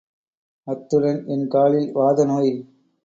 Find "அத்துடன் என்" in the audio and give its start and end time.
0.67-1.47